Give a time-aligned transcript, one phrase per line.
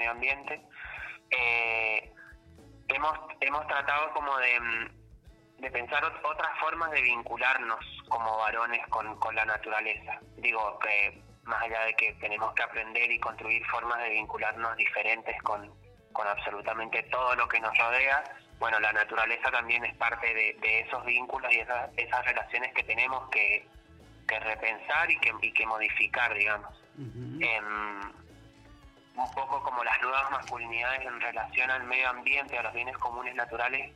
[0.00, 0.60] medio ambiente,
[1.30, 2.10] eh,
[2.88, 4.88] hemos, hemos tratado como de,
[5.58, 10.18] de pensar otras formas de vincularnos como varones con, con la naturaleza.
[10.36, 15.36] Digo que más allá de que tenemos que aprender y construir formas de vincularnos diferentes
[15.42, 15.70] con,
[16.12, 18.24] con absolutamente todo lo que nos rodea,
[18.58, 23.28] bueno, la naturaleza también es parte de, esos vínculos y esas, esas relaciones que tenemos
[23.30, 23.66] que,
[24.28, 26.72] repensar y que, y que modificar, digamos.
[29.16, 33.34] Un poco como las nuevas masculinidades en relación al medio ambiente, a los bienes comunes
[33.34, 33.92] naturales,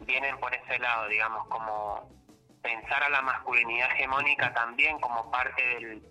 [0.00, 2.08] vienen por ese lado, digamos, como
[2.62, 5.62] pensar a la masculinidad hegemónica también como parte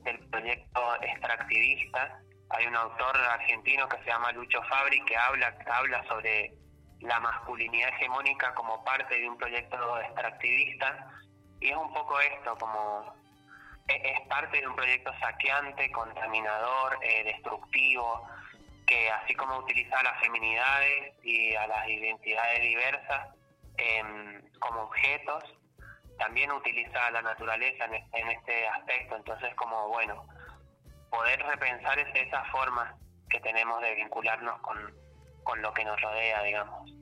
[0.03, 2.19] del, proyecto extractivista.
[2.49, 6.53] Hay un autor argentino que se llama Lucho Fabri que habla, habla sobre
[6.99, 11.09] la masculinidad hegemónica como parte de un proyecto extractivista
[11.59, 13.15] y es un poco esto, como
[13.87, 18.27] e, es parte de un proyecto saqueante, contaminador, eh, destructivo,
[18.91, 23.29] que así como utiliza a las feminidades y a las identidades diversas
[23.77, 25.45] em, como objetos,
[26.19, 29.15] también utiliza a la naturaleza en, este aspecto.
[29.15, 30.25] Entonces, como bueno,
[31.09, 32.93] poder repensar esas formas
[33.29, 34.77] que tenemos de vincularnos con,
[35.43, 36.93] con lo que nos rodea, digamos.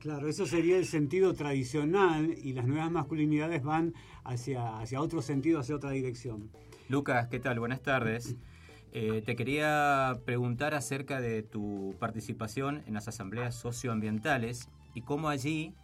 [0.00, 3.94] Claro, eso sería el sentido tradicional y las nuevas masculinidades van
[4.24, 6.50] hacia, hacia otro sentido, hacia otra dirección.
[6.88, 7.60] Lucas, ¿qué tal?
[7.60, 8.34] Buenas tardes.
[8.98, 15.74] Eh, te quería preguntar acerca de tu participación en las asambleas socioambientales y cómo allí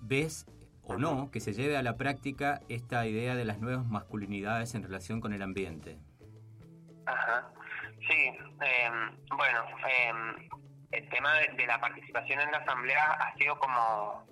[0.00, 0.44] ves
[0.82, 4.82] o no que se lleve a la práctica esta idea de las nuevas masculinidades en
[4.82, 5.96] relación con el ambiente.
[7.06, 7.52] Ajá.
[8.08, 10.48] Sí, em, bueno, eh,
[10.90, 14.26] el tema de, la participación en la asamblea ha sido como,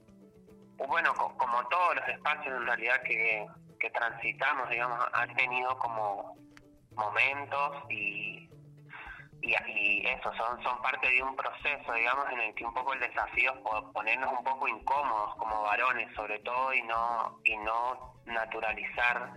[0.88, 3.46] bueno, como todos los espacios en realidad que,
[3.94, 6.45] transitamos, digamos, han tenido como
[6.96, 8.48] momentos y,
[9.42, 13.00] y, eso, son, son parte de un proceso, digamos, en el que un poco el
[13.00, 19.30] desafío es ponernos un poco incómodos como varones, sobre todo, y no, y no naturalizar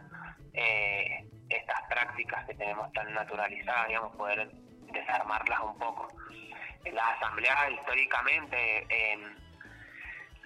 [0.53, 4.49] eh, estas prácticas que tenemos tan naturalizadas, digamos, poder
[4.91, 6.07] desarmarlas un poco.
[6.85, 9.35] En las asambleas históricamente em,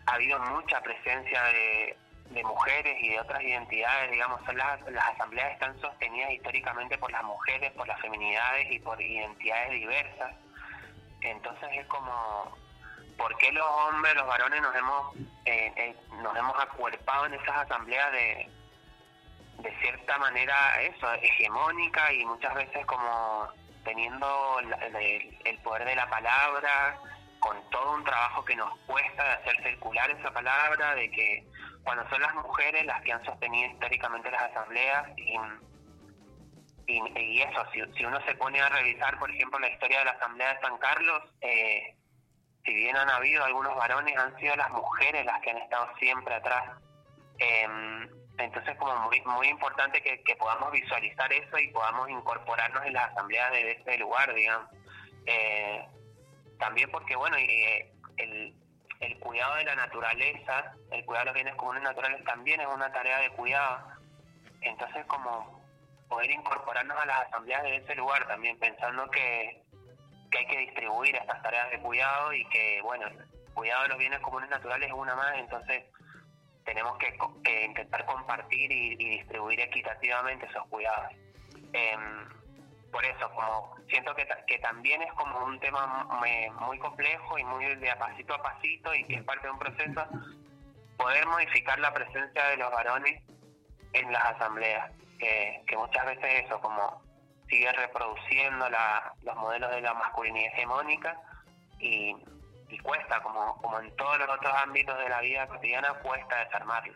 [0.08, 1.98] ha habido mucha presencia de,
[2.44, 7.24] mujeres y de otras identidades, digamos, son las, las asambleas están sostenidas históricamente por las
[7.24, 10.34] mujeres, por las feminidades y por identidades diversas.
[11.22, 12.58] Entonces es como,
[13.18, 17.58] ¿por qué los hombres, los varones nos hemos, eh, eh, nos hemos acuerpado en esas
[17.58, 18.50] asambleas de,
[19.60, 23.50] de cierta manera, eso, hegemónica y muchas veces como
[23.84, 26.98] teniendo el, poder de la palabra,
[27.40, 31.44] con todo un trabajo que nos cuesta de hacer circular esa palabra, de que
[31.84, 35.38] cuando son las mujeres las que han sostenido históricamente las asambleas y,
[36.86, 40.54] y, eso, si, uno se pone a revisar, por ejemplo, la historia de la Asamblea
[40.54, 41.96] de San Carlos, eh,
[42.66, 46.36] si bien han habido algunos varones, han sido las mujeres las que han estado siempre
[46.36, 46.78] atrás.
[47.40, 47.68] Eh,
[48.38, 53.52] entonces, como muy, muy importante que, podamos visualizar eso y podamos incorporarnos en las asambleas
[53.52, 54.70] de este lugar, digamos.
[55.26, 55.86] Eh,
[56.60, 58.56] también porque, bueno, eh, el,
[59.06, 62.92] el cuidado de la naturaleza, el cuidado de los bienes comunes naturales también es una
[62.92, 63.88] tarea de cuidado.
[64.62, 65.62] Entonces, como
[66.08, 69.64] poder incorporarnos a las asambleas de ese lugar también, pensando que,
[70.32, 73.98] que hay que distribuir estas tareas de cuidado y que, bueno, el cuidado de los
[73.98, 75.84] bienes comunes naturales es una más, entonces
[76.66, 81.12] tenemos que, intentar compartir y, distribuir equitativamente esos cuidados.
[81.74, 82.30] Em,
[82.94, 86.08] por eso, como siento que, que también es como un tema
[86.66, 90.08] muy, complejo y muy de pasito a pasito y que es parte de un proceso,
[90.96, 93.22] poder modificar la presencia de los varones
[93.94, 97.02] en las asambleas, que, que muchas veces eso, como
[97.50, 101.20] sigue reproduciendo la, los modelos de la masculinidad hegemónica
[101.80, 102.16] y
[102.74, 106.94] y cuesta, como, como en todos los otros ámbitos de la vida cotidiana, cuesta desarmarlo,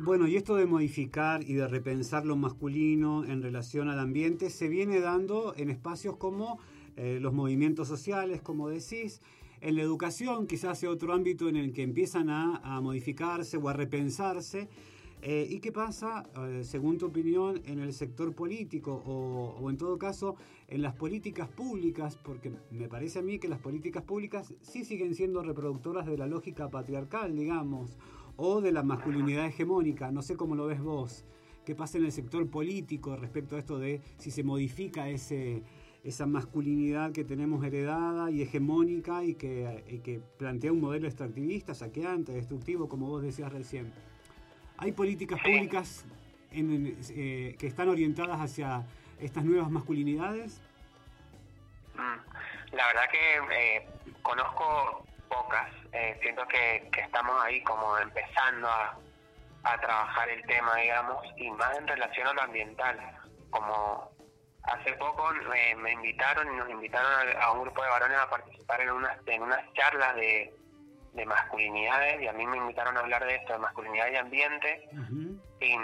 [0.00, 4.68] Bueno, y esto de modificar y de repensar lo masculino en relación al ambiente se
[4.68, 6.60] viene dando en espacios como
[6.96, 9.20] eh, los movimientos sociales, como decís,
[9.60, 13.72] en la educación quizás sea otro ámbito en el que empiezan a, modificarse o a
[13.72, 14.68] repensarse.
[15.20, 19.98] Eh, ¿Y qué pasa, eh, según tu opinión, en el sector político o, en todo
[19.98, 20.36] caso
[20.68, 22.16] en las políticas públicas?
[22.16, 26.28] Porque me parece a mí que las políticas públicas sí siguen siendo reproductoras de la
[26.28, 27.96] lógica patriarcal, digamos,
[28.38, 30.10] o de la masculinidad hegemónica.
[30.10, 31.24] No sé cómo lo ves vos.
[31.66, 35.62] ¿Qué pasa en el sector político respecto a esto de si se modifica ese,
[36.04, 41.74] esa masculinidad que tenemos heredada y hegemónica y que, y que plantea un modelo extractivista,
[41.74, 43.92] saqueante, destructivo, como vos decías recién?
[44.78, 46.06] ¿Hay políticas públicas
[46.52, 48.86] eh, que están orientadas hacia
[49.20, 50.60] estas nuevas masculinidades?
[51.96, 52.76] Mm.
[52.76, 53.88] La verdad que eh,
[54.22, 55.77] conozco pocas.
[55.92, 58.98] Eh, siento que, que estamos ahí como empezando a,
[59.64, 62.98] a trabajar el tema, digamos, y más en relación a lo ambiental.
[63.50, 64.10] Como
[64.64, 65.30] hace poco
[65.78, 69.42] me invitaron y nos invitaron a, un grupo de varones a participar en unas, en
[69.42, 70.54] unas charlas de,
[71.14, 74.88] de masculinidades y a mí me invitaron a hablar de esto, de masculinidad y ambiente.
[75.60, 75.76] y,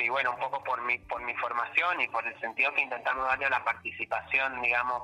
[0.00, 3.26] y, bueno, un poco por mi, por mi formación y por el sentido que intentamos
[3.26, 5.02] darle a la participación, digamos,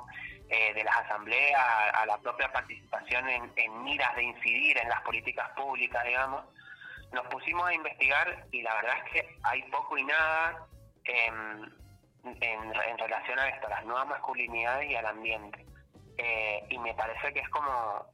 [0.54, 1.58] eh, de las asambleas,
[1.94, 6.44] a, la propia participación en, miras de incidir en las políticas públicas, digamos,
[7.10, 10.66] nos pusimos a investigar y la verdad es que hay poco y nada
[11.04, 11.74] en,
[12.42, 15.64] en, relación a esto, a las nuevas masculinidades y al ambiente.
[16.18, 18.04] Eh, y me parece que es como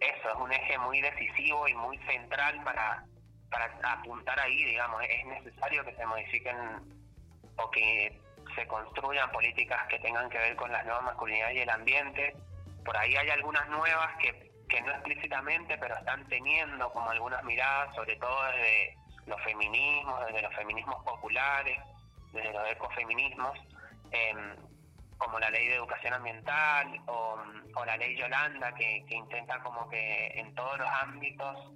[0.00, 3.04] eso, es un eje muy decisivo y muy central para,
[3.48, 6.56] para apuntar ahí, digamos, es necesario que se modifiquen
[7.58, 8.20] o que
[8.54, 12.36] se construyan políticas que tengan que ver con las nuevas masculinidades y el ambiente.
[12.84, 17.94] Por ahí hay algunas nuevas que que no explícitamente, pero están teniendo como algunas miradas,
[17.94, 21.76] sobre todo desde los feminismos, desde los feminismos populares,
[22.32, 23.58] desde los ecofeminismos,
[24.12, 24.56] em,
[25.18, 27.38] como la ley de educación ambiental o,
[27.84, 31.72] la ley Yolanda, que, intenta como que en todos los ámbitos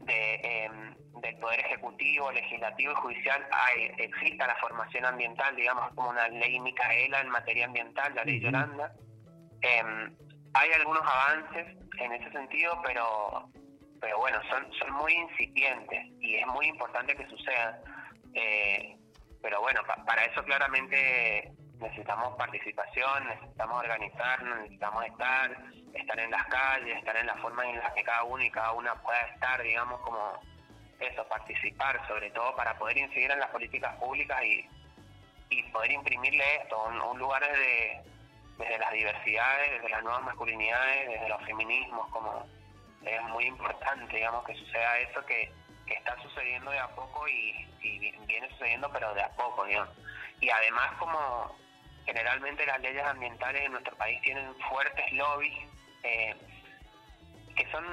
[0.00, 6.10] de, em, del poder ejecutivo, legislativo y judicial hay, exista la formación ambiental, digamos como
[6.10, 8.92] una ley Micaela en materia ambiental, la ley Yolanda.
[9.60, 10.14] Em,
[10.54, 13.48] hay algunos avances en ese sentido, pero
[14.04, 17.74] pero bueno, son, son muy incipientes y es muy importante que sucedan.
[18.34, 18.98] Eh,
[19.40, 21.50] pero bueno, para eso claramente
[21.80, 25.56] necesitamos participación, necesitamos organizarnos, necesitamos estar,
[25.94, 28.72] estar en las calles, estar en la forma en la que cada uno y cada
[28.72, 30.38] una pueda estar, digamos, como
[31.04, 34.68] eso, participar, sobre todo para poder incidir en las políticas públicas y,
[35.50, 38.00] y poder imprimirle esto, un, un lugar de,
[38.58, 42.46] desde las diversidades, desde las nuevas masculinidades, desde los feminismos, como
[43.04, 45.52] es muy importante, digamos, que suceda eso que,
[45.86, 47.66] está sucediendo de a poco y,
[48.26, 49.90] viene sucediendo, pero de a poco, digamos.
[50.40, 51.54] Y además, como
[52.06, 55.54] generalmente las leyes ambientales en nuestro país tienen fuertes lobbies,
[56.02, 56.34] eh,
[57.54, 57.84] que son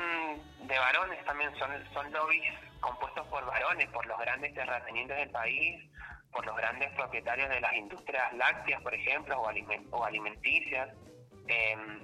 [0.67, 5.89] de varones también, son, son lobbies compuestos por varones, por los grandes terratenientes del país,
[6.31, 9.49] por los grandes propietarios de las industrias lácteas, por ejemplo, o,
[9.91, 10.89] o alimenticias.
[11.47, 12.01] Em,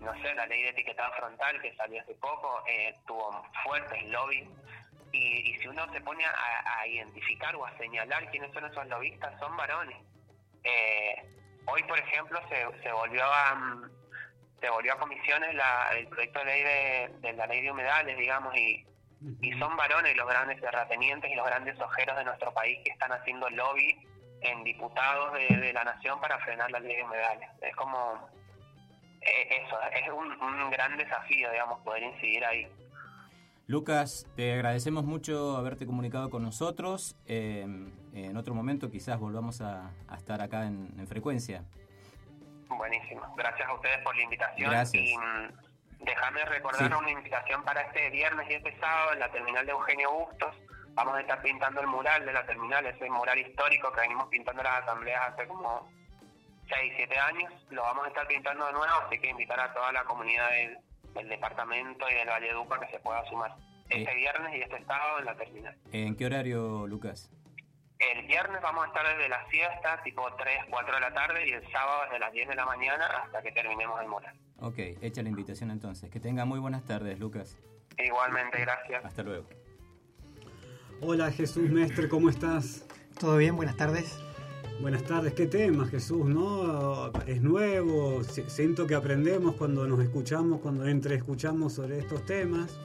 [0.00, 4.48] no sé, la ley de etiquetado frontal que salió hace poco eh, tuvo fuertes lobbies.
[5.12, 9.56] Y, si uno se pone a, identificar o a señalar quiénes son esos lobistas, son
[9.56, 9.98] varones.
[10.62, 11.16] Eh,
[11.66, 13.90] hoy, por ejemplo, se, se volvió a
[14.60, 18.16] se volvió a comisiones la, el proyecto de ley de, de la ley de humedales,
[18.18, 18.84] digamos, y,
[19.42, 23.12] y son varones los grandes terratenientes y los grandes ojeros de nuestro país que están
[23.12, 23.96] haciendo lobby
[24.40, 27.50] en diputados de, la nación para frenar la ley de humedales.
[27.60, 28.28] Es como
[29.20, 32.66] eh, eso, es un, gran desafío, digamos, poder incidir ahí.
[33.66, 37.16] Lucas, te agradecemos mucho haberte comunicado con nosotros.
[37.26, 37.66] Eh,
[38.14, 41.62] en otro momento quizás volvamos a, estar acá en, frecuencia.
[42.68, 43.22] Buenísimo.
[43.36, 44.70] Gracias a ustedes por la invitación.
[44.70, 45.04] Gracias.
[45.16, 45.69] Mm,
[46.00, 50.10] Déjame recordar una invitación para este viernes y este sábado en la terminal de Eugenio
[50.12, 50.56] Bustos.
[50.94, 54.62] Vamos a estar pintando el mural de la terminal, ese mural histórico que venimos pintando
[54.62, 55.90] las asambleas hace como
[56.68, 57.52] 6, 7 años.
[57.70, 61.28] Lo vamos a estar pintando de nuevo, así que invitar a toda la comunidad del,
[61.28, 63.54] departamento y del Valle Dupa que se pueda sumar
[63.88, 65.76] este viernes y este sábado en la terminal.
[65.92, 67.30] ¿En qué horario, Lucas?
[67.98, 71.52] El viernes vamos a estar desde la siesta, tipo 3, 4 de la tarde, y
[71.52, 74.34] el sábado desde las 10 de la mañana hasta que terminemos el mural.
[74.60, 76.10] Ok, hecha la invitación entonces.
[76.10, 77.56] Que tenga muy buenas tardes, Lucas.
[77.98, 79.04] Igualmente, gracias.
[79.04, 79.46] Hasta luego.
[81.02, 82.84] Hola Jesús Mestre, ¿cómo estás?
[83.18, 83.56] ¿Todo bien?
[83.56, 84.18] Buenas tardes.
[84.82, 87.10] Buenas tardes, qué tema Jesús, ¿no?
[87.26, 92.78] Es nuevo, siento que aprendemos cuando nos escuchamos, cuando entre escuchamos sobre estos temas.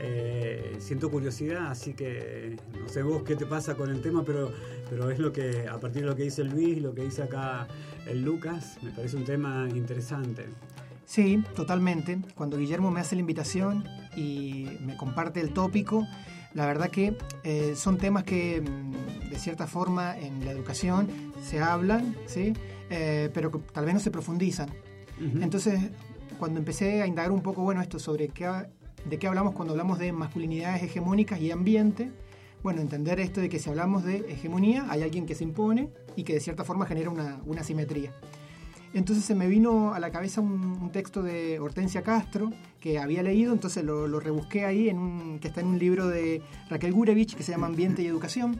[0.00, 4.52] Eh, siento curiosidad, así que no sé vos qué te pasa con el tema, pero,
[4.90, 7.68] pero es lo que, a partir de lo que dice Luis, lo que dice acá
[8.06, 10.46] el Lucas, me parece un tema interesante.
[11.06, 12.18] Sí, totalmente.
[12.34, 13.84] Cuando Guillermo me hace la invitación
[14.16, 16.06] y me comparte el tópico,
[16.54, 21.08] la verdad que eh, son temas que mm, de cierta forma en la educación
[21.42, 22.52] se hablan, ¿sí?
[22.90, 24.70] Eh, pero que tal vez no se profundizan.
[25.40, 25.80] Entonces,
[26.40, 28.48] cuando empecé a indagar un poco, bueno, esto sobre qué
[29.04, 32.10] ¿De qué hablamos cuando hablamos de masculinidades hegemónicas y ambiente?
[32.62, 36.24] Bueno, entender esto de que si hablamos de hegemonía, hay alguien que se impone y
[36.24, 38.14] que de cierta forma genera una, una simetría.
[38.94, 43.52] Entonces se me vino a la cabeza un, texto de Hortensia Castro que había leído,
[43.52, 47.42] entonces lo, rebusqué ahí, en un, que está en un libro de Raquel Gurevich que
[47.42, 48.56] se llama Ambiente y Educación,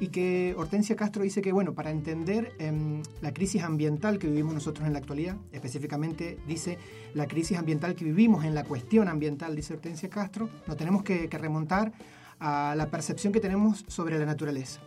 [0.00, 4.54] y que Hortensia Castro dice que, bueno, para entender em, la crisis ambiental que vivimos
[4.54, 6.78] nosotros en la actualidad, específicamente dice
[7.14, 11.28] la crisis ambiental que vivimos en la cuestión ambiental, dice Hortensia Castro, nos tenemos que,
[11.38, 11.92] remontar
[12.40, 14.80] a la percepción que tenemos sobre la naturaleza.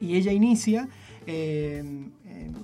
[0.00, 0.88] Y ella inicia
[1.26, 2.10] em,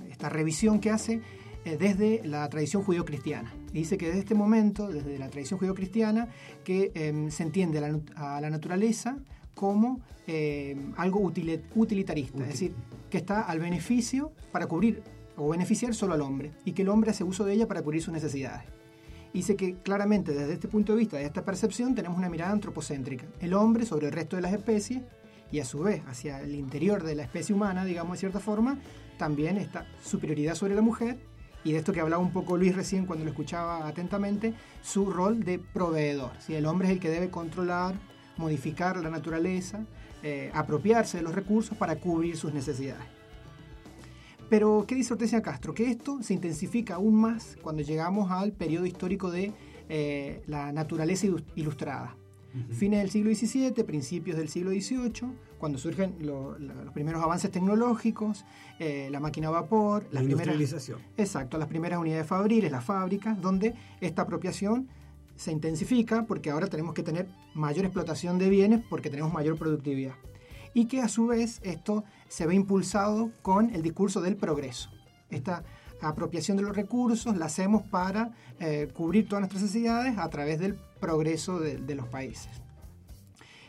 [0.09, 1.21] esta revisión que hace
[1.65, 3.53] eh, desde la tradición judío-cristiana.
[3.71, 6.27] dice que desde este momento, desde la tradición judío-cristiana,
[6.63, 6.91] que
[7.29, 7.79] se entiende
[8.15, 9.17] a la naturaleza
[9.53, 12.73] como eh, algo utilitarista, es decir,
[13.09, 15.03] que está al beneficio para cubrir
[15.35, 18.01] o beneficiar solo al hombre y que el hombre hace uso de ella para cubrir
[18.01, 18.63] sus necesidades.
[19.33, 23.25] Dice que claramente desde este punto de vista, de esta percepción, tenemos una mirada antropocéntrica.
[23.39, 25.01] El hombre sobre el resto de las especies
[25.51, 28.79] y a su vez hacia el interior de la especie humana, digamos de cierta forma,
[29.21, 31.19] también esta superioridad sobre la mujer
[31.63, 35.43] y de esto que hablaba un poco Luis recién cuando lo escuchaba atentamente, su rol
[35.43, 36.31] de proveedor.
[36.39, 37.93] Si El hombre es el que debe controlar,
[38.37, 39.85] modificar la naturaleza,
[40.23, 43.05] eh, apropiarse de los recursos para cubrir sus necesidades.
[44.49, 45.75] Pero, ¿qué dice Hortensia Castro?
[45.75, 49.53] Que esto se intensifica aún más cuando llegamos al periodo histórico de
[49.87, 52.17] eh, la naturaleza ilustrada.
[52.71, 56.57] Fines del siglo XVII, principios del siglo XVIII, cuando surgen los
[56.93, 58.45] primeros avances tecnológicos,
[58.79, 60.99] eh, la máquina a vapor, la industrialización.
[61.17, 64.89] exacto, las primeras unidades fabriles, las fábricas, donde esta apropiación
[65.35, 70.13] se intensifica porque ahora tenemos que tener mayor explotación de bienes porque tenemos mayor productividad.
[70.73, 74.89] Y que a su vez esto se ve impulsado con el discurso del progreso.
[75.29, 75.63] Esta
[76.01, 80.75] apropiación de los recursos la hacemos para eh, cubrir todas nuestras necesidades a través del
[80.99, 82.49] progreso de, los países.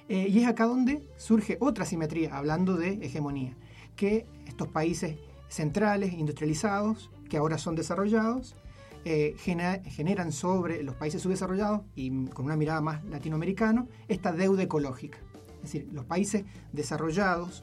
[0.08, 3.56] Eh, y es acá donde surge otra simetría, hablando de hegemonía,
[3.96, 5.16] que estos países
[5.48, 8.56] centrales, industrializados, que ahora son desarrollados,
[9.04, 15.18] eh, generan sobre los países subdesarrollados y con una mirada más latinoamericana esta deuda ecológica.
[15.56, 17.62] Es decir, los países desarrollados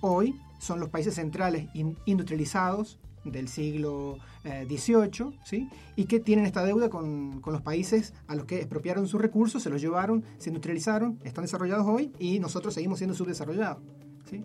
[0.00, 1.68] hoy son los países centrales
[2.04, 5.68] industrializados del siglo XVIII, eh, ¿sí?
[5.96, 9.62] y que tienen esta deuda con, con, los países a los que expropiaron sus recursos,
[9.62, 13.82] se los llevaron, se industrializaron, están desarrollados hoy y nosotros seguimos siendo subdesarrollados.
[14.28, 14.44] ¿sí?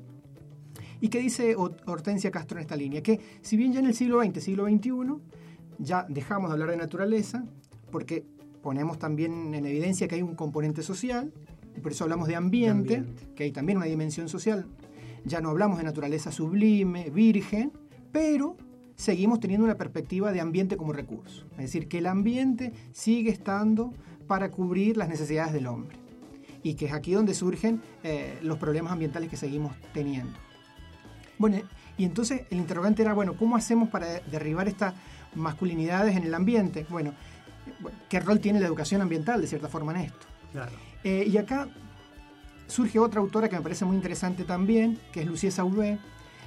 [0.99, 3.01] ¿Y qué dice Hortensia Castro en esta línea?
[3.01, 4.91] Que si bien ya en el siglo XX, siglo XXI,
[5.79, 7.45] ya dejamos de hablar de naturaleza
[7.91, 8.25] porque
[8.61, 11.31] ponemos también en evidencia que hay un componente social
[11.75, 13.03] y por eso hablamos de ambiente,
[13.35, 14.65] que hay también una dimensión social.
[15.25, 17.71] Ya no hablamos de naturaleza sublime, virgen,
[18.11, 18.57] pero
[18.97, 21.45] seguimos teniendo una perspectiva de ambiente como recurso.
[21.51, 23.93] Es decir, que el ambiente sigue estando
[24.27, 25.95] para cubrir las necesidades del hombre.
[26.63, 30.37] Y que es aquí donde surgen eh, los problemas ambientales que seguimos teniendo.
[31.37, 31.59] Bueno,
[31.97, 34.93] y entonces el interrogante era, bueno, ¿cómo hacemos para derribar esta
[35.37, 36.85] masculinidades en el ambiente.
[36.89, 37.13] Bueno,
[38.09, 40.27] ¿qué rol tiene la educación ambiental de cierta forma en esto?
[41.03, 41.67] Eh, y acá
[42.67, 45.99] surge otra autora que me parece muy interesante también, que es Lucía Saubé,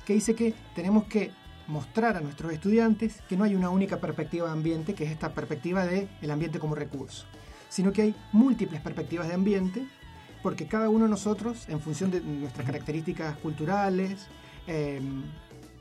[0.04, 1.30] que dice que tenemos que
[1.70, 5.32] mostrar a nuestros estudiantes que no hay una única perspectiva de ambiente, que es esta
[5.32, 7.26] perspectiva del el ambiente como recurso,
[7.68, 9.86] sino que hay múltiples perspectivas de ambiente,
[10.42, 14.26] porque cada uno de nosotros, en función de nuestras características culturales,
[14.66, 15.00] eh,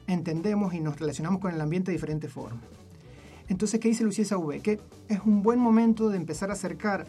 [0.08, 2.63] entendemos y nos relacionamos con el ambiente de diferentes formas.
[3.48, 4.62] Entonces, ¿qué dice Lucía V?
[4.62, 7.08] Que es un buen momento de empezar a acercar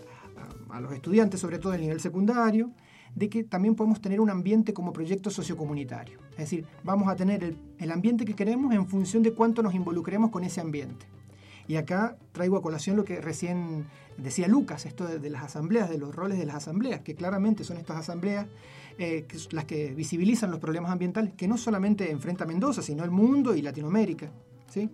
[0.71, 2.71] a, los estudiantes, sobre todo del nivel secundario,
[3.15, 6.19] de que también podemos tener un ambiente como proyecto sociocomunitario.
[6.33, 10.31] Es decir, vamos a tener el, ambiente que queremos en función de cuánto nos involucremos
[10.31, 11.07] con ese ambiente.
[11.67, 13.87] Y acá traigo a colación lo que recién
[14.17, 17.77] decía Lucas, esto de, las asambleas, de los roles de las asambleas, que claramente son
[17.77, 18.47] estas asambleas
[18.99, 23.55] eh, las que visibilizan los problemas ambientales, que no solamente enfrenta Mendoza, sino el mundo
[23.55, 24.31] y Latinoamérica.
[24.69, 24.91] ¿sí?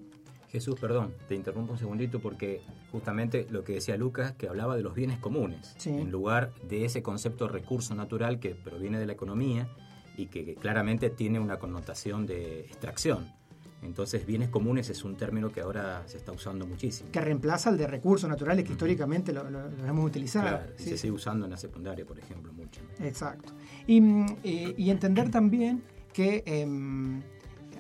[0.57, 4.83] Jesús, perdón, te interrumpo un segundito porque justamente lo que decía Lucas, que hablaba de
[4.83, 9.13] los bienes comunes, en lugar de ese concepto de recurso natural que proviene de la
[9.13, 9.69] economía
[10.17, 13.35] y que claramente tiene una connotación de extracción.
[13.83, 17.11] Entonces, bienes comunes es un término que ahora se está usando muchísimo.
[17.13, 19.43] Que reemplaza al de recursos naturales que históricamente lo,
[19.87, 20.49] hemos utilizado.
[20.49, 22.81] Claro, se sigue usando en la secundaria, por ejemplo, mucho.
[22.99, 23.53] Exacto.
[23.87, 25.83] Y, mm, eh, entender también
[26.15, 27.21] que em,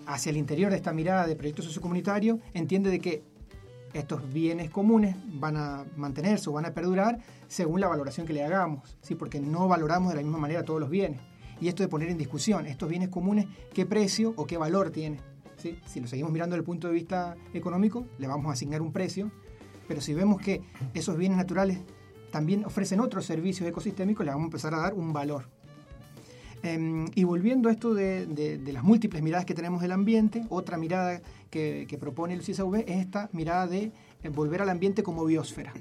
[0.06, 3.22] hacia el interior de esta mirada de proyecto sociocomunitario, entiende de que
[3.92, 8.44] estos bienes comunes van a mantenerse o van a perdurar según la valoración que le
[8.44, 9.14] hagamos, ¿sí?
[9.14, 11.20] porque no valoramos de la misma manera todos los bienes.
[11.60, 15.20] Y esto de poner en discusión estos bienes comunes, qué precio o qué valor tienen.
[15.56, 15.78] ¿sí?
[15.86, 18.92] Si lo seguimos mirando desde el punto de vista económico, le vamos a asignar un
[18.92, 19.30] precio,
[19.88, 21.78] pero si vemos que esos bienes naturales
[22.30, 25.48] también ofrecen otros servicios ecosistémicos, le vamos a empezar a dar un valor.
[26.66, 31.22] Em, y volviendo a esto de, las múltiples miradas que tenemos del ambiente, otra mirada
[31.48, 33.92] que, propone el CISAV es esta mirada de
[34.24, 35.72] eh, volver al ambiente como biosfera,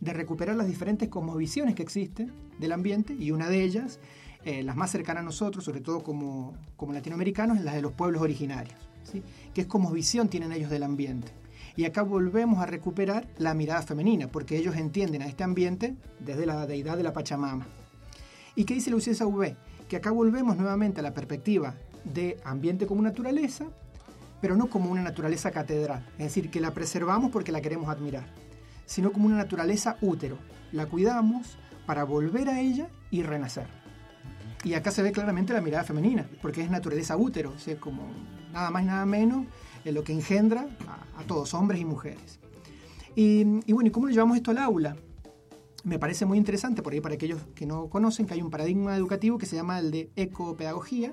[0.00, 4.00] de recuperar las diferentes cosmovisiones que existen del ambiente y una de ellas,
[4.44, 7.92] eh, las más cercanas a nosotros, sobre todo como, como latinoamericanos, es la de los
[7.92, 9.22] pueblos originarios, ¿sí?
[9.54, 11.30] que es como visión tienen ellos del ambiente.
[11.76, 16.46] Y acá volvemos a recuperar la mirada femenina, porque ellos entienden a este ambiente desde
[16.46, 17.64] la deidad de la Pachamama.
[18.56, 19.54] ¿Y qué dice la UCSAV?
[19.92, 23.66] Que acá volvemos nuevamente a la perspectiva de ambiente como naturaleza,
[24.40, 28.24] pero no como una naturaleza catedral, es decir, que la preservamos porque la queremos admirar,
[28.86, 30.38] sino como una naturaleza útero.
[30.72, 33.66] La cuidamos para volver a ella y renacer.
[34.64, 38.10] Y acá se ve claramente la mirada femenina, porque es naturaleza útero, o como
[38.50, 39.44] nada más y nada menos
[39.84, 40.68] en lo que engendra
[41.18, 42.40] a, todos, hombres y mujeres.
[43.14, 44.96] Y, bueno, ¿y cómo lo llevamos esto al aula?
[45.84, 48.96] Me parece muy interesante, por ahí para aquellos que no conocen, que hay un paradigma
[48.96, 51.12] educativo que se llama el de ecopedagogía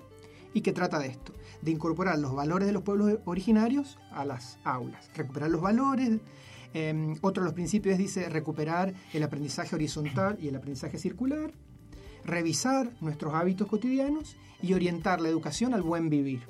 [0.54, 4.60] y que trata de esto, de incorporar los valores de los pueblos originarios a las
[4.64, 6.20] aulas, recuperar los valores.
[6.74, 11.52] Em, otro de los principios dice recuperar el aprendizaje horizontal y el aprendizaje circular,
[12.24, 16.42] revisar nuestros hábitos cotidianos y orientar la educación al buen vivir.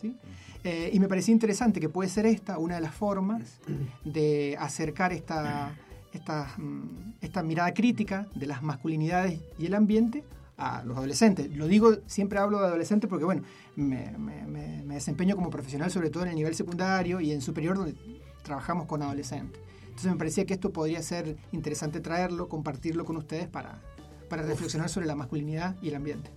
[0.00, 0.16] ¿sí?
[0.64, 3.60] Eh, y me parecía interesante que puede ser esta una de las formas
[4.04, 5.76] de acercar esta,
[6.12, 10.24] esta, mm, esta mirada crítica de las masculinidades y el ambiente
[10.56, 11.54] a los adolescentes.
[11.56, 13.42] Lo digo, siempre hablo de adolescentes porque, bueno,
[13.76, 17.94] me, me, desempeño como profesional sobre todo en el nivel secundario y en superior donde
[18.42, 19.60] trabajamos con adolescentes.
[19.84, 23.80] Entonces me parecía que esto podría ser interesante traerlo, compartirlo con ustedes para,
[24.28, 26.30] para reflexionar sobre la masculinidad y el ambiente.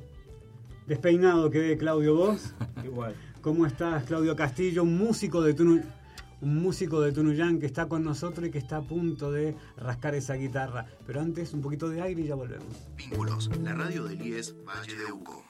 [0.87, 2.53] Despeinado quedé, Claudio, vos.
[2.83, 3.15] Igual.
[3.41, 4.83] ¿Cómo estás, Claudio Castillo?
[4.83, 5.55] Un músico de
[6.41, 10.15] un músico de Tunuyán que está con nosotros y que está a punto de rascar
[10.15, 10.85] esa guitarra.
[11.05, 12.67] Pero antes, un poquito de aire y ya volvemos.
[12.95, 15.45] Vínculos, la radio del IES Valle de Uco.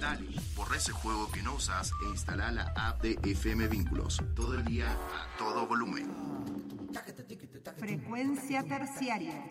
[0.00, 4.22] Dale, borra ese juego que no usas e instala la app de FM Vínculos.
[4.34, 6.10] Todo el día, a todo volumen.
[7.78, 9.50] Frecuencia terciaria.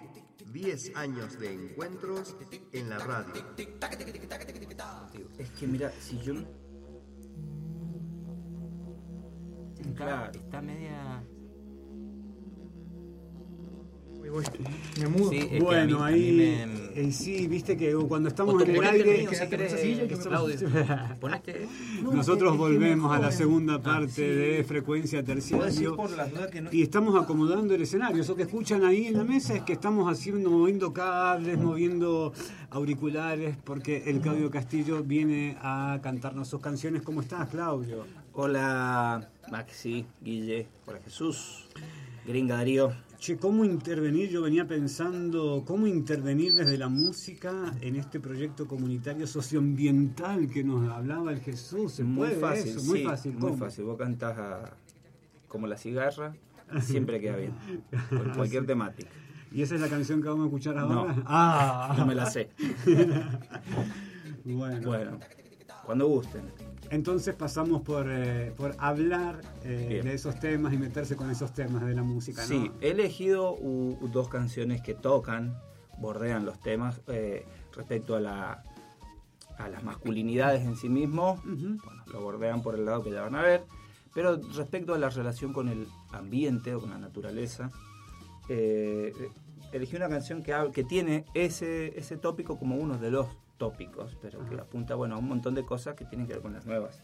[0.52, 2.36] 10 años de encuentros
[2.72, 3.44] en la radio.
[5.38, 6.34] Es que mira, si yo
[9.94, 10.32] Claro.
[10.34, 11.24] Está media.
[15.00, 15.32] Me mudo.
[15.62, 16.66] bueno, ahí.
[16.96, 19.28] Eh, sí, viste que cuando estamos en el aire.
[22.02, 25.98] Nosotros volvemos a la segunda ah, parte de frecuencia terciario.
[26.72, 28.22] Y estamos acomodando el escenario.
[28.22, 32.34] Eso que escuchan ahí en la mesa es que estamos haciendo, moviendo cables, moviendo
[32.72, 37.04] auriculares, porque el Claudio Castillo viene a cantarnos sus canciones.
[37.04, 38.06] ¿Cómo estás, Claudio?
[38.38, 41.70] Hola, Maxi, Guille, hola Jesús,
[42.28, 42.92] Gringa Darío.
[43.18, 44.30] Che, ¿cómo intervenir?
[44.30, 50.92] Yo venía pensando, ¿cómo intervenir desde la música en este proyecto comunitario socioambiental que nos
[50.92, 51.94] hablaba el Jesús?
[51.94, 53.86] ¿Se muy fácil, Muy fácil, muy fácil.
[53.86, 54.38] Vos cantás
[55.48, 56.36] como la cigarra,
[56.82, 57.54] siempre queda bien,
[58.10, 59.10] con cualquier temática.
[59.54, 61.14] ¿Y esa es la canción que vamos a escuchar ahora?
[61.14, 61.96] No, ah.
[61.98, 62.50] no me la sé.
[64.44, 64.82] bueno.
[64.84, 65.20] bueno,
[65.86, 66.65] cuando gusten.
[66.90, 71.86] Entonces pasamos por, eh, por hablar eh, de esos temas y meterse con esos temas
[71.86, 72.42] de la música.
[72.42, 72.48] ¿no?
[72.48, 73.58] Sí, he elegido
[74.12, 75.58] dos canciones que tocan,
[75.98, 77.46] bordean los temas eh,
[77.76, 78.64] respecto a, la,
[79.58, 81.42] a las masculinidades en sí mismo.
[81.44, 83.64] bueno, lo bordean por el lado que ya van a ver.
[84.14, 87.70] Pero respecto a la relación con el ambiente o con la naturaleza,
[88.48, 94.46] elegí una canción que, que tiene ese, ese tópico como uno de los tópicos, pero
[94.46, 97.02] que apunta bueno, a un montón de cosas que tienen que ver con las nuevas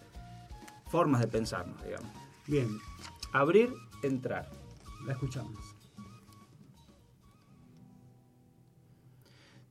[0.88, 2.12] formas de pensarnos, digamos.
[2.48, 2.68] Bien.
[3.34, 4.50] Abrir, entrar.
[5.06, 5.58] La escuchamos.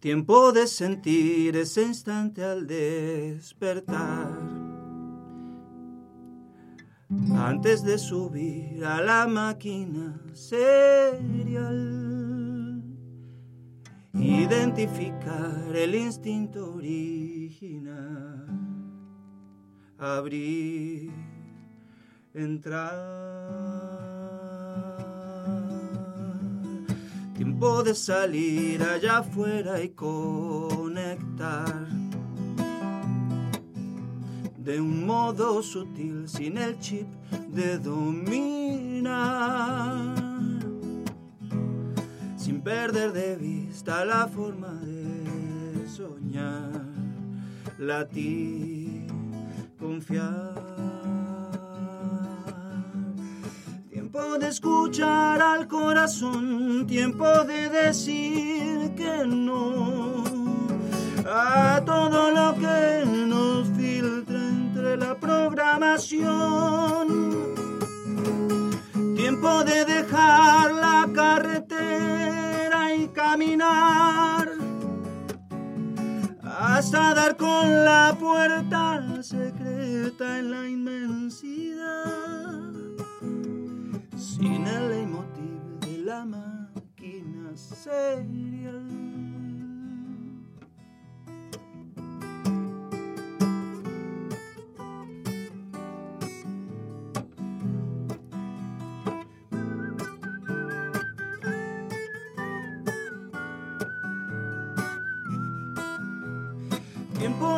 [0.01, 4.31] Tiempo de sentir ese instante al despertar.
[7.37, 12.00] Antes de subir a la máquina serial
[14.23, 18.47] identificar el instinto original,
[19.99, 21.11] abrir,
[22.35, 23.31] entrar.
[27.35, 31.89] Tiempo de salir allá afuera y conectar.
[34.59, 37.07] De un modo sutil, sin el chip
[37.49, 38.21] de dominar
[42.51, 46.85] sin perder de vista la forma de soñar,
[47.79, 49.07] latir,
[49.79, 50.55] confiar.
[53.89, 60.25] Tiempo de escuchar al corazón, tiempo de decir que no,
[61.25, 67.07] a todo lo que nos filtra entre la programación.
[69.15, 70.90] Tiempo de dejar la carretera y
[76.43, 82.03] hasta dar con la puerta secreta en la inmensidad.
[84.17, 88.50] Sin el leitmotiv de la máquina serial.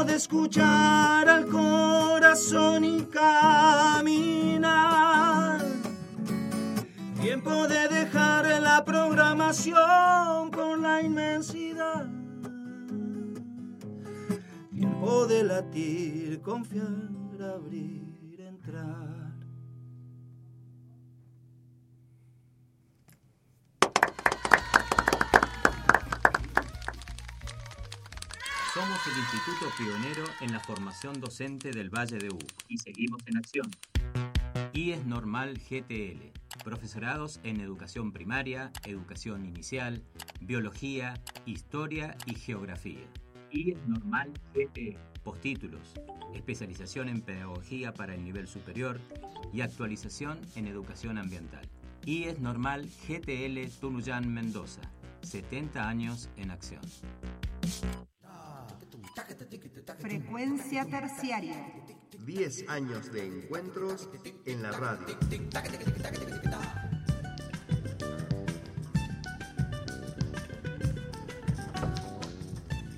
[0.02, 4.02] Tiempo de escuchar al corazón y caminar.
[7.20, 12.08] Tiempo de dejar la programación por la inmensidad.
[14.74, 19.21] Tiempo de latir, confiar, abrir, entrar.
[28.74, 33.36] Somos el Instituto Pionero en la formación docente del Valle de Uco y seguimos en
[33.36, 33.70] acción.
[34.72, 36.32] IES Normal GTL.
[36.64, 40.02] Profesorados en educación primaria, educación inicial,
[40.40, 43.06] biología, historia y geografía.
[43.50, 44.96] IES Normal GTL.
[45.22, 45.92] Postítulos.
[46.34, 49.02] Especialización en pedagogía para el nivel superior
[49.52, 51.68] y actualización en educación ambiental.
[52.06, 54.80] IES Normal GTL Tunuyán Mendoza.
[55.20, 56.80] 70 años en acción.
[59.98, 61.72] Frecuencia terciaria.
[62.24, 64.08] 10 años de encuentros
[64.46, 65.06] en la radio.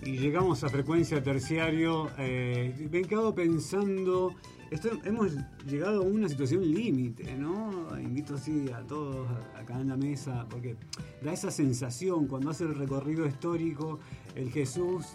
[0.02, 2.10] Y llegamos a frecuencia terciario.
[2.18, 4.34] Eh, me he quedado pensando.
[4.74, 5.30] Esto, hemos
[5.68, 7.96] llegado a una situación límite, ¿no?
[7.96, 10.74] Invito así a todos acá en la mesa, porque
[11.22, 14.00] da esa sensación cuando hace el recorrido histórico,
[14.34, 15.06] el Jesús,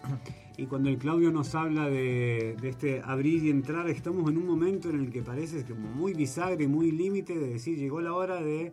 [0.55, 4.89] y cuando el Claudio nos habla de, este abrir y entrar, estamos en un momento
[4.91, 8.41] en el que parece como muy bisagra y muy límite de decir, llegó la hora
[8.41, 8.71] de,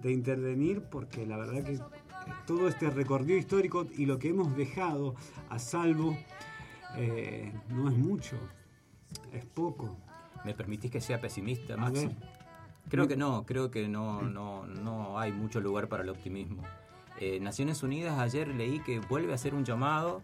[0.00, 1.80] de intervenir, porque la verdad que
[2.46, 5.16] todo este recorrido histórico y lo que hemos dejado
[5.48, 6.16] a salvo
[6.96, 8.36] eh, no es mucho,
[9.32, 9.96] es poco.
[10.44, 12.08] ¿Me permitís que sea pesimista, A Maxi?
[12.88, 16.62] Creo que no, creo que no, no, no hay mucho lugar para el optimismo.
[17.20, 20.20] Eh, Naciones Unidas ayer leí que vuelve a hacer un llamado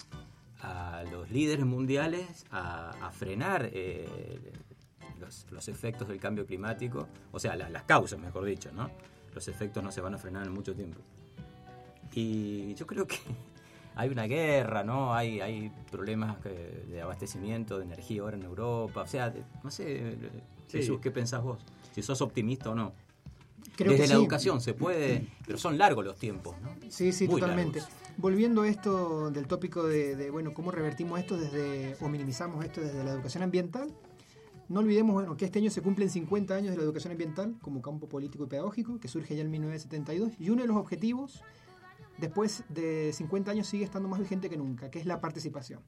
[0.62, 4.52] a los líderes mundiales a, a frenar eh,
[5.20, 8.88] los, los efectos del cambio climático, o sea, la- las causas, mejor dicho, ¿no?
[9.34, 11.00] Los efectos no se van a frenar en mucho tiempo.
[12.12, 13.16] Y yo creo que
[13.96, 15.14] hay una guerra, ¿no?
[15.14, 19.02] Hay, hay problemas de abastecimiento de energía ahora en Europa.
[19.02, 20.16] O sea, de- no sé,
[20.66, 20.78] Sí.
[20.78, 21.58] Jesús, ¿qué pensás vos?
[21.92, 22.92] Si sos optimista o no.
[23.76, 24.20] Creo Desde que la sí.
[24.20, 26.70] educación se puede, pero son largos los tiempos, ¿no?
[26.90, 27.80] Sí, sí, Muy totalmente.
[27.80, 27.96] largos.
[28.16, 32.80] Volviendo a esto del tópico de, de, bueno, cómo revertimos esto desde, o minimizamos esto
[32.80, 33.92] desde la educación ambiental,
[34.68, 37.82] no olvidemos bueno, que este año se cumplen 50 años de la educación ambiental como
[37.82, 41.42] campo político y pedagógico, que surge ya en 1972, y uno de los objetivos,
[42.18, 45.80] después de 50 años, sigue estando más vigente que nunca, que es la participación.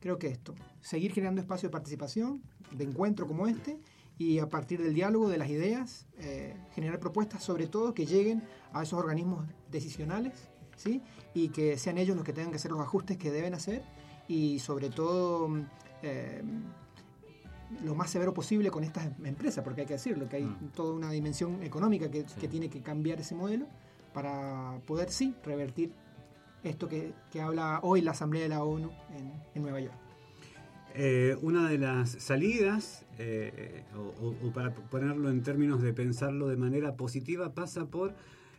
[0.00, 3.78] Creo que esto, seguir generando espacios de participación, de encuentro como este,
[4.18, 8.42] y a partir del diálogo, de las ideas, eh, generar propuestas, sobre todo que lleguen
[8.72, 11.02] a esos organismos decisionales, ¿sí?
[11.34, 13.82] y que sean ellos los que tengan que hacer los ajustes que deben hacer,
[14.28, 15.66] y sobre todo mm,
[16.02, 16.42] eh,
[17.84, 20.68] lo más severo posible con estas empresas, porque hay que decirlo, que hay Mm.
[20.74, 22.40] toda una dimensión económica que, Sí.
[22.40, 23.66] que tiene que cambiar ese modelo
[24.12, 25.92] para poder, sí, revertir
[26.62, 30.02] esto que, que habla hoy la Asamblea de la ONU en, en Nueva York.
[30.94, 36.96] Eh, una de las salidas, eh, o, para ponerlo en términos de pensarlo de manera
[36.96, 38.14] positiva, pasa por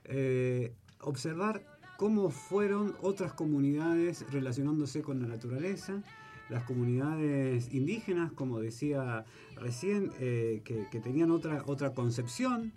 [0.05, 1.63] eh, observar
[1.97, 6.01] cómo fueron otras comunidades relacionándose con la naturaleza,
[6.49, 12.73] las comunidades indígenas, como decía recién, que, que tenían otra, otra concepción.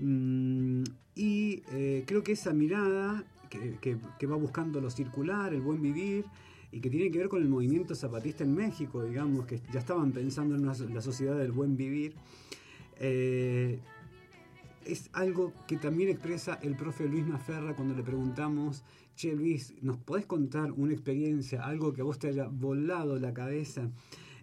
[0.00, 0.82] Mm,
[1.14, 6.24] y eh, creo que esa mirada que, va buscando lo circular, el buen vivir,
[6.72, 10.10] y que tiene que ver con el movimiento zapatista en México, digamos, que ya estaban
[10.10, 12.14] pensando en la sociedad del buen vivir,
[12.98, 13.78] eh,
[14.84, 18.82] es algo que también expresa el profe Luis Maferra cuando le preguntamos,
[19.14, 23.32] che Luis, ¿nos podés contar una experiencia, algo que a vos te haya volado la
[23.32, 23.88] cabeza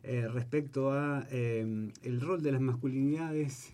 [0.03, 3.73] eh, respecto a el rol de las masculinidades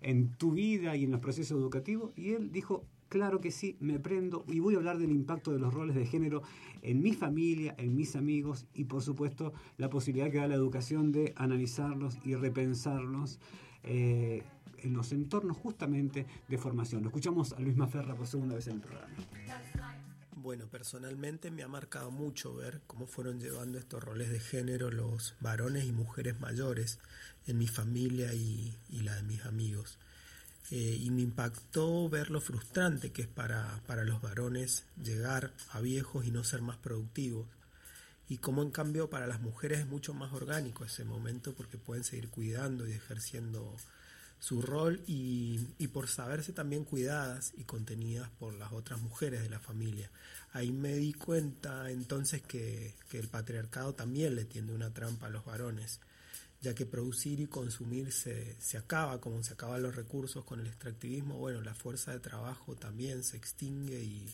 [0.00, 2.12] en tu vida y en los procesos educativos?
[2.16, 5.60] Y él dijo Claro que sí, me prendo y voy a hablar del impacto de
[5.60, 6.42] los roles de género
[6.82, 11.12] en mi familia, en mis amigos y por supuesto la posibilidad que da la educación
[11.12, 13.38] de analizarlos y repensarlos
[13.84, 14.42] eh,
[14.78, 17.02] en los entornos justamente de formación.
[17.02, 19.14] Lo escuchamos a Luis Maferra por segunda vez en el programa.
[20.46, 25.34] Bueno, personalmente me ha marcado mucho ver cómo fueron llevando estos roles de género los
[25.40, 27.00] varones y mujeres mayores
[27.48, 29.98] en mi familia y, la de mis amigos.
[30.70, 35.80] Eh, y me impactó ver lo frustrante que es para, para los varones llegar a
[35.80, 37.48] viejos y no ser más productivos.
[38.28, 42.04] Y cómo en cambio para las mujeres es mucho más orgánico ese momento porque pueden
[42.04, 43.74] seguir cuidando y ejerciendo
[44.38, 45.58] su rol y,
[45.92, 50.10] por saberse también cuidadas y contenidas por las otras mujeres de la familia.
[50.52, 55.44] Ahí me di cuenta entonces que, el patriarcado también le tiende una trampa a los
[55.44, 56.00] varones
[56.62, 61.36] ya que producir y consumir se, acaba, como se acaban los recursos con el extractivismo,
[61.36, 64.26] bueno, la fuerza de trabajo también se extingue y,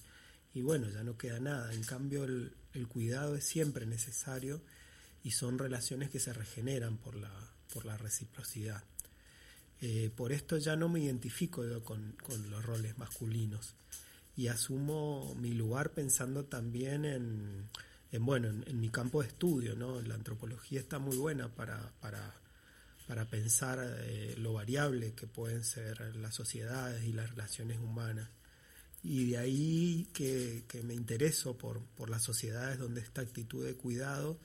[0.55, 1.75] y bueno, ya no queda nada.
[1.75, 4.63] En cambio, el, el, cuidado es siempre necesario
[5.25, 7.31] y son relaciones que se regeneran por la,
[7.73, 8.83] por la reciprocidad.
[9.83, 12.17] Eh, por esto ya no me identifico con,
[12.49, 13.75] los roles masculinos
[14.37, 17.69] y asumo mi lugar pensando también en
[18.13, 20.01] en, bueno, en, mi campo de estudio, ¿no?
[20.03, 22.35] La antropología está muy buena para, para,
[23.09, 28.29] para pensar eh, lo variable que pueden ser las sociedades y las relaciones humanas.
[29.03, 33.75] Y de ahí que, que me intereso por, por las sociedades donde esta actitud de
[33.75, 34.39] cuidado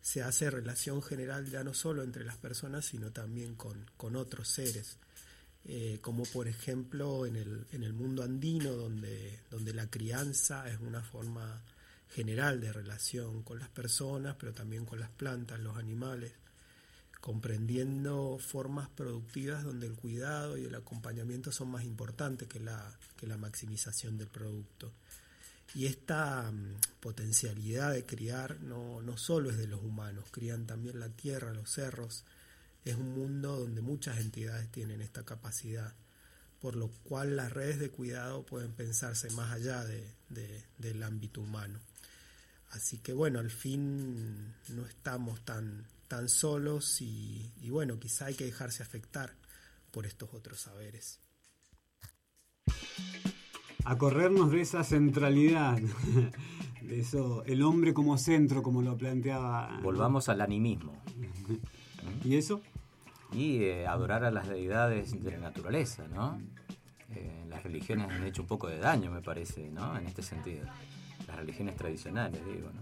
[0.00, 4.48] se hace relación general ya no solo entre las personas, sino también con, con otros
[4.48, 4.96] seres.
[5.66, 10.80] Eh, como por ejemplo en el, en el mundo andino, donde, donde la crianza es
[10.80, 11.62] una forma
[12.08, 16.32] general de relación con las personas, pero también con las plantas, los animales,
[17.20, 23.26] comprendiendo formas productivas donde el cuidado y el acompañamiento son más importantes que la, que
[23.26, 24.92] la maximización del producto.
[25.74, 30.98] Y esta mm, potencialidad de criar no, no solo es de los humanos, crían también
[30.98, 32.24] la tierra, los cerros.
[32.84, 35.94] Es un mundo donde muchas entidades tienen esta capacidad,
[36.60, 41.40] por lo cual las redes de cuidado pueden pensarse más allá de, de, del ámbito
[41.40, 41.78] humano.
[42.70, 48.34] Así que bueno, al fin no estamos tan, tan solos y, y bueno, quizá hay
[48.34, 49.34] que dejarse afectar
[49.90, 51.18] por estos otros saberes.
[53.84, 55.78] A corrernos de esa centralidad,
[56.82, 59.80] de eso, el hombre como centro, como lo planteaba.
[59.82, 60.92] Volvamos al animismo.
[62.24, 62.60] ¿Y eso?
[63.32, 66.40] Y eh, adorar a las deidades de la naturaleza, ¿no?
[67.14, 69.96] Eh, las religiones han hecho un poco de daño, me parece, ¿no?
[69.96, 70.66] En este sentido
[71.30, 72.80] las religiones tradicionales, digo, ¿no?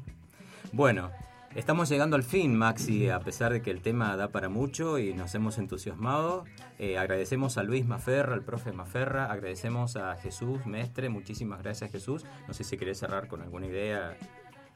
[0.72, 1.10] Bueno,
[1.54, 5.14] estamos llegando al fin, Maxi, a pesar de que el tema da para mucho y
[5.14, 6.44] nos hemos entusiasmado.
[6.78, 12.24] Eh, agradecemos a Luis Maferra, al profe Maferra, agradecemos a Jesús, Mestre, muchísimas gracias Jesús.
[12.46, 14.16] No sé si querés cerrar con alguna idea.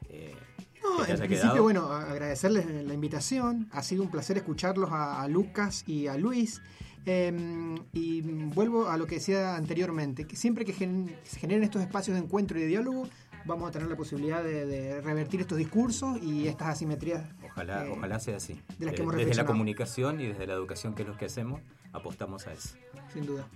[0.09, 0.35] Eh,
[0.83, 3.69] no, en principio, bueno, agradecerles la invitación.
[3.71, 6.61] Ha sido un placer escucharlos a, a Lucas y a Luis.
[7.05, 12.15] Eh, y vuelvo a lo que decía anteriormente, que siempre que se generen estos espacios
[12.15, 13.07] de encuentro y de diálogo,
[13.45, 17.23] vamos a tener la posibilidad de, revertir estos discursos y estas asimetrías.
[17.43, 18.59] Ojalá, eh, ojalá sea así.
[18.77, 22.75] desde la comunicación y desde la educación, que es lo que hacemos, apostamos a eso.
[23.13, 23.47] Sin duda.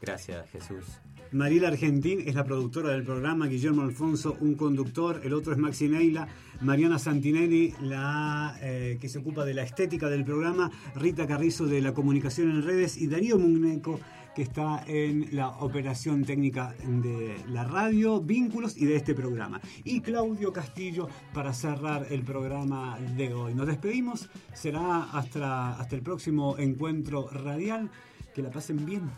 [0.00, 0.84] Gracias, Jesús.
[1.30, 5.88] Mariela Argentín es la productora del programa, Guillermo Alfonso, un conductor, el otro es Maxi
[5.88, 6.26] Neila,
[6.62, 11.82] Mariana Santinelli, la eh, que se ocupa de la estética del programa, Rita Carrizo de
[11.82, 14.00] la comunicación en redes y Darío Mugneco
[14.38, 19.60] que está en la operación técnica de la radio, vínculos y de este programa.
[19.82, 23.52] Y Claudio Castillo para cerrar el programa de hoy.
[23.56, 27.90] Nos despedimos, será hasta, hasta el próximo encuentro radial.
[28.32, 29.10] Que la pasen bien.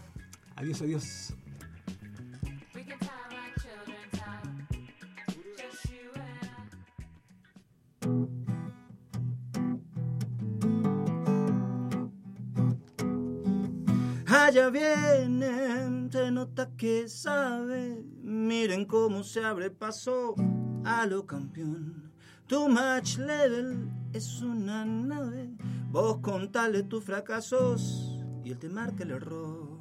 [0.56, 1.34] Adiós, adiós.
[14.32, 18.04] Allá viene, se nota que sabe.
[18.22, 20.36] Miren cómo se abre paso
[20.84, 22.12] a lo campeón.
[22.46, 25.50] Tu match level es una nave.
[25.90, 29.80] Vos contale tus fracasos y él te marca el error.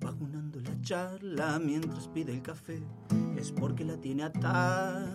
[0.00, 2.82] Vagунando la charla mientras pide el café,
[3.36, 5.06] es porque la tiene atada.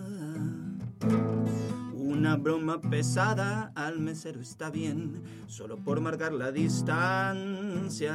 [2.06, 8.14] Una broma pesada al mesero está bien, solo por marcar la distancia.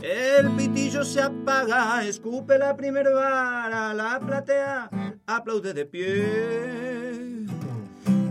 [0.00, 4.90] El pitillo se apaga, escupe la primera vara, la platea
[5.26, 7.46] aplaude de pie.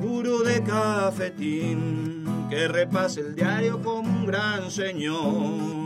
[0.02, 5.78] Puro de cafetín, que repase el diario como un gran señor.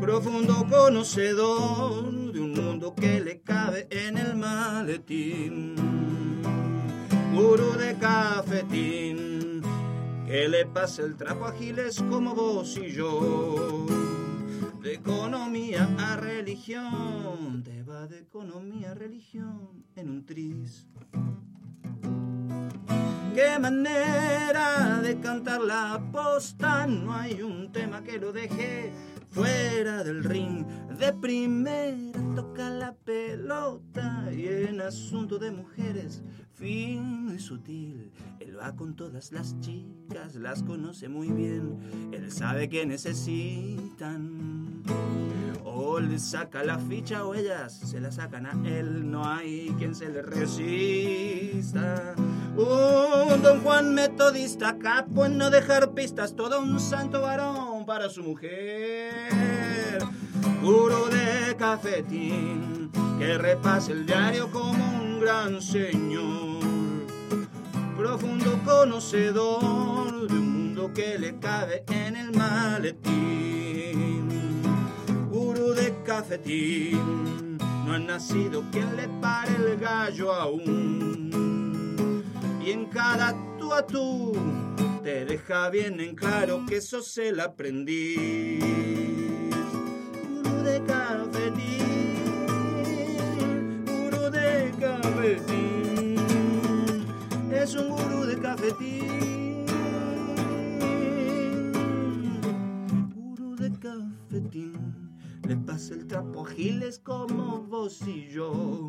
[0.00, 5.76] Profundo conocedor de un mundo que le cabe en el maletín.
[7.32, 9.62] Gurú de cafetín,
[10.26, 13.86] que le pase el trapo a giles como vos y yo.
[14.82, 20.86] De economía a religión, te va de economía a religión en un tris.
[23.34, 28.92] Qué manera de cantar la posta, no hay un tema que lo deje
[29.28, 30.64] fuera del ring.
[31.00, 31.96] De primera
[32.36, 38.12] toca la pelota y en asunto de mujeres, fino y sutil.
[38.38, 44.82] Él va con todas las chicas, las conoce muy bien, él sabe que necesitan.
[45.64, 49.94] O le saca la ficha o ellas se la sacan a él, no hay quien
[49.94, 52.14] se le resista.
[52.58, 58.22] Un don Juan metodista, capo en no dejar pistas, todo un santo varón para su
[58.22, 59.59] mujer.
[60.62, 66.60] Gurú de cafetín, que repase el diario como un gran señor.
[67.96, 74.28] Profundo conocedor de un mundo que le cabe en el maletín.
[75.30, 81.30] Gurú de cafetín, no ha nacido quien le pare el gallo aún
[82.64, 84.32] y en cada tú a tú
[85.02, 88.60] te deja bien en claro que sos el aprendiz.
[88.60, 89.19] Gurú
[90.62, 92.24] de cafetín,
[93.86, 96.16] gurú de cafetín,
[97.52, 99.66] es un gurú de cafetín.
[103.14, 108.88] Gurú de cafetín, le pasa el trapo a giles como vos y yo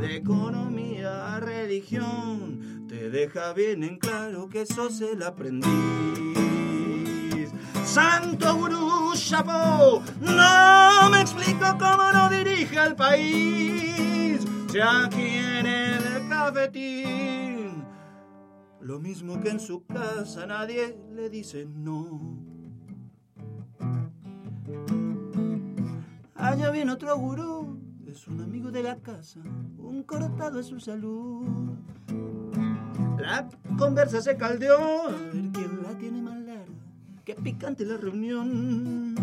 [0.00, 5.70] de economía a religión, te deja bien en claro que sos el aprendiz.
[7.84, 17.84] Santo Gurú Chapo, no me explico cómo no dirige al país, aquí en el cafetín,
[18.80, 22.36] lo mismo que en su casa nadie le dice no.
[26.34, 27.78] Allá viene otro gurú.
[28.06, 29.40] Es un amigo de la casa,
[29.78, 31.72] un cortado es su salud.
[33.18, 33.48] La
[33.78, 35.08] conversa se caldeó,
[37.24, 39.14] qué picante la reunión.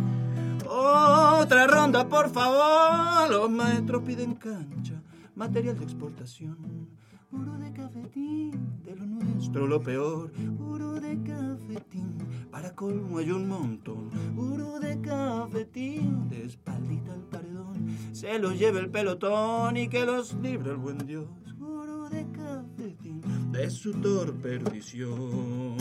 [0.67, 5.01] Otra ronda, por favor, los maestros piden cancha,
[5.35, 6.89] material de exportación.
[7.31, 10.31] Uro de cafetín, de lo nuestro lo peor.
[10.59, 12.17] Uro de cafetín,
[12.51, 14.09] para colmo hay un montón.
[14.35, 17.97] Uro de cafetín, de espaldita al paredón.
[18.11, 21.27] Se los lleve el pelotón y que los libre el buen Dios.
[21.59, 25.77] Uro de cafetín, de su torpe perdición.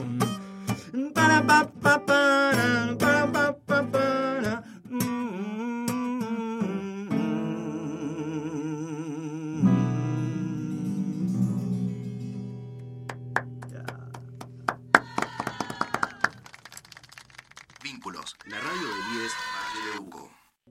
[17.83, 20.29] Vínculos, la radio de Uco.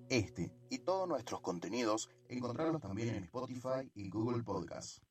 [0.09, 5.01] Este y todos nuestros contenidos encontrarlos también en Spotify y Google Podcasts.